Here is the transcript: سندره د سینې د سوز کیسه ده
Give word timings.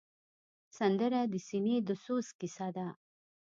سندره 0.77 1.21
د 1.31 1.35
سینې 1.47 1.75
د 1.87 1.89
سوز 2.03 2.27
کیسه 2.39 2.67
ده 2.75 2.87